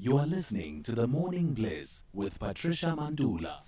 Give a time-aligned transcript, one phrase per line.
[0.00, 3.58] You are listening to The Morning Bliss with Patricia Mandula.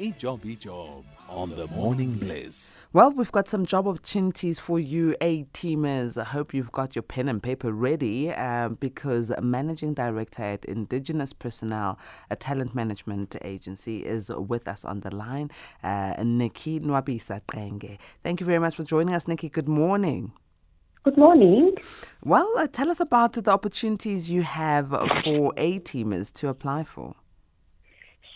[0.00, 2.78] A job, a job on The Morning Bliss.
[2.92, 6.16] Well, we've got some job opportunities for you, A teamers.
[6.16, 11.32] I hope you've got your pen and paper ready um, because Managing Director at Ingenious
[11.32, 11.98] Personnel,
[12.30, 15.50] a talent management agency, is with us on the line.
[15.82, 17.98] Uh, Nikki Nwabisa Qenge.
[18.22, 19.48] Thank you very much for joining us, Nikki.
[19.48, 20.30] Good morning.
[21.02, 21.74] Good morning.
[22.22, 24.90] Well, uh, tell us about the opportunities you have
[25.24, 27.16] for A teamers to apply for.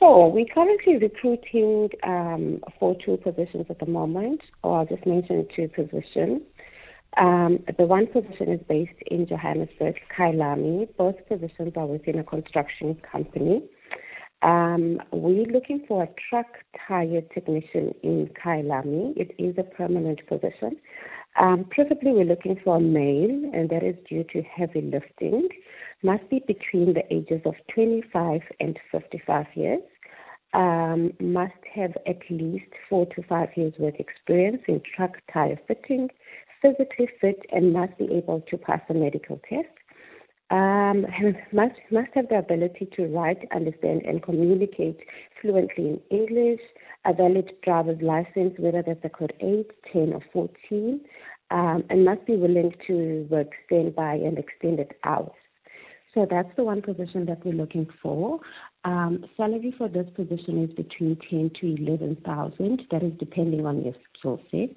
[0.00, 5.46] So we're currently recruiting um, for two positions at the moment, or I'll just mention
[5.54, 6.40] two positions.
[7.18, 10.88] Um, the one position is based in Johannesburg, Kyalami.
[10.96, 13.62] Both positions are within a construction company.
[14.40, 16.46] Um, we're looking for a truck
[16.88, 19.12] tire technician in Kyalami.
[19.18, 20.78] It is a permanent position.
[21.38, 25.48] Um, preferably, we're looking for a male, and that is due to heavy lifting.
[26.02, 29.82] Must be between the ages of 25 and 55 years.
[30.54, 36.08] Um, must have at least four to five years work experience in truck tire fitting,
[36.62, 39.68] physically fit, and must be able to pass a medical test.
[40.50, 41.06] Um,
[41.52, 44.98] must must have the ability to write, understand, and communicate
[45.40, 46.60] fluently in English.
[47.04, 51.00] A valid driver's license, whether that's a code 8, 10, or 14,
[51.50, 55.30] um, and must be willing to work standby and extended hours.
[56.14, 58.40] So that's the one position that we're looking for.
[58.84, 62.82] Um, salary for this position is between ten to eleven thousand.
[62.90, 64.76] That is depending on your skill set.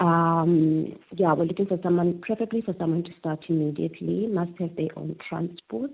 [0.00, 4.26] Um, yeah, we're looking for someone, preferably for someone to start immediately.
[4.28, 5.90] Must have their own transport.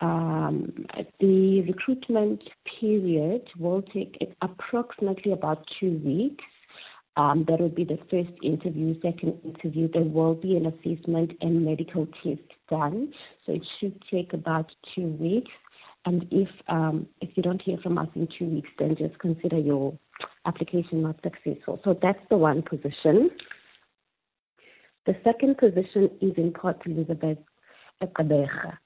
[0.00, 0.86] Um,
[1.20, 2.42] the recruitment
[2.80, 6.44] period will take approximately about two weeks.
[7.18, 9.88] Um, that will be the first interview, second interview.
[9.92, 12.40] There will be an assessment and medical test
[12.70, 13.12] done.
[13.44, 15.50] So it should take about two weeks.
[16.06, 19.58] And if um, if you don't hear from us in two weeks, then just consider
[19.58, 19.98] your
[20.46, 21.80] application not successful.
[21.82, 23.30] So that's the one position.
[25.06, 27.38] The second position is in Port Elizabeth,
[28.00, 28.78] Gqeberha.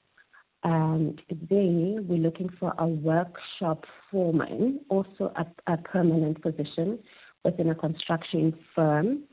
[0.64, 6.98] And there we're looking for a workshop foreman, also a, a permanent position
[7.44, 9.24] within a construction firm.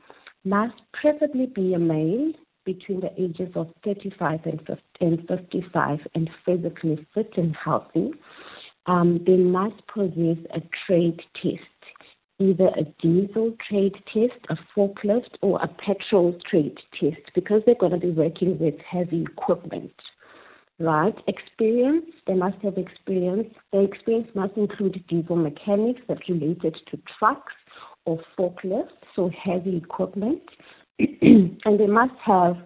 [0.44, 2.32] Must preferably be a male
[2.64, 8.12] between the ages of 35 and 55 and physically fit and healthy,
[8.86, 11.80] um, they must possess a trade test,
[12.38, 17.92] either a diesel trade test, a forklift, or a petrol trade test, because they're going
[17.92, 19.92] to be working with heavy equipment.
[20.78, 21.14] Right?
[21.26, 23.52] Experience, they must have experience.
[23.70, 27.52] Their experience must include diesel mechanics that related to trucks
[28.10, 30.42] or forklifts, so heavy equipment
[30.98, 32.56] and they must have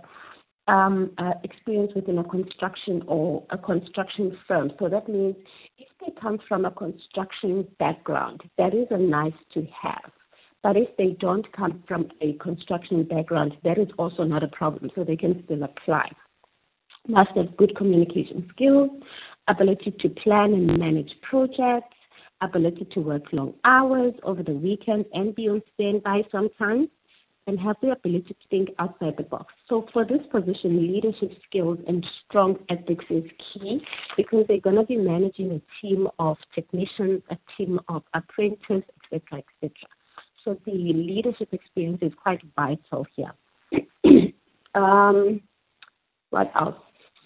[0.66, 4.72] um, uh, experience within a construction or a construction firm.
[4.78, 5.36] So that means
[5.78, 10.10] if they come from a construction background, that is a nice to have.
[10.62, 14.90] But if they don't come from a construction background, that is also not a problem.
[14.94, 16.10] So they can still apply.
[17.06, 18.88] Must have good communication skills,
[19.46, 21.93] ability to plan and manage projects,
[22.44, 26.88] ability to work long hours over the weekend and be on standby sometimes
[27.46, 29.52] and have the ability to think outside the box.
[29.68, 33.80] So for this position, leadership skills and strong ethics is key
[34.16, 38.82] because they're going to be managing a team of technicians, a team of apprentices,
[39.12, 39.70] etc., etc.
[40.44, 43.32] So the leadership experience is quite vital here.
[44.74, 45.40] um,
[46.30, 46.76] what else?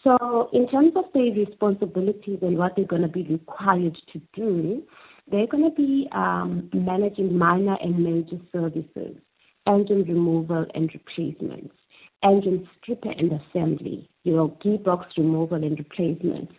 [0.05, 4.83] So in terms of the responsibilities and what they're going to be required to do,
[5.31, 9.17] they're going to be um, managing minor and major services
[9.69, 11.75] engine removal and replacements,
[12.25, 16.53] engine stripper and assembly, you know, gearbox removal and replacements,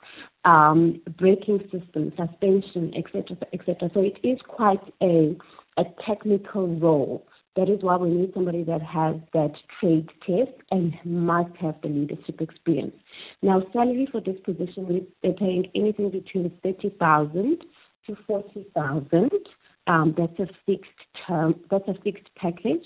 [0.46, 3.90] um, braking system, suspension, etc., etc.
[3.94, 5.36] So it is quite a
[5.78, 7.26] a technical role.
[7.56, 11.88] That is why we need somebody that has that trade test and must have the
[11.90, 12.96] leadership experience.
[13.42, 17.64] Now, salary for this position, they're paying anything between thirty thousand
[18.08, 19.32] to forty thousand.
[19.88, 20.90] Um, that's a fixed
[21.28, 21.56] term.
[21.72, 22.86] That's a fixed package.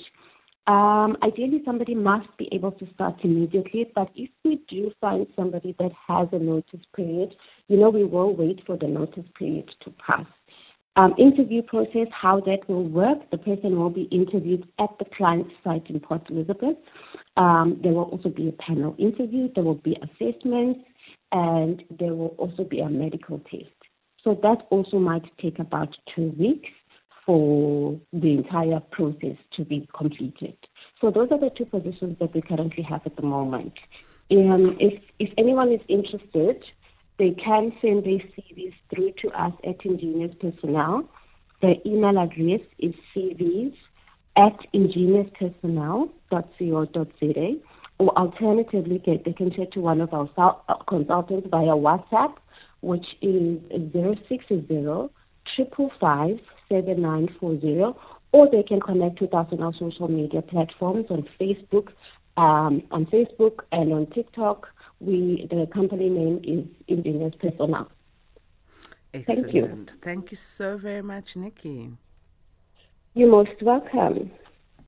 [0.66, 3.92] Um, ideally, somebody must be able to start immediately.
[3.94, 7.36] But if we do find somebody that has a notice period,
[7.68, 10.26] you know, we will wait for the notice period to pass.
[10.96, 13.30] Um, interview process, how that will work.
[13.32, 16.78] The person will be interviewed at the client site in Port Elizabeth.
[17.36, 19.50] Um, there will also be a panel interview.
[19.56, 20.82] There will be assessments
[21.32, 23.83] and there will also be a medical test.
[24.24, 26.70] So that also might take about two weeks
[27.26, 30.58] for the entire process to be completed.
[31.00, 33.74] So those are the two positions that we currently have at the moment.
[34.32, 36.64] Um, if, if anyone is interested,
[37.20, 41.08] they can send their CVs through to us at Ingenious Personnel.
[41.62, 43.76] The email address is cvs
[44.36, 47.60] at ingeniouspersonnel.co.za
[48.00, 50.54] or alternatively they can chat to one of our uh,
[50.88, 52.34] consultants via WhatsApp
[52.84, 55.10] which is 060
[56.70, 57.98] 7940
[58.34, 61.90] or they can connect with us on our social media platforms on Facebook,
[62.36, 64.68] um, on Facebook and on TikTok.
[65.00, 67.90] We the company name is Ingenious Personnel.
[69.14, 69.42] Excellent.
[69.42, 69.86] Thank you.
[70.02, 71.92] Thank you so very much, Nikki.
[73.14, 74.32] You're most welcome.